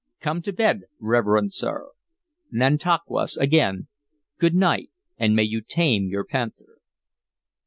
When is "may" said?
5.35-5.43